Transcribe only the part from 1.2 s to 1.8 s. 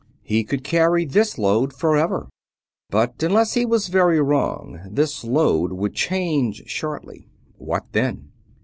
load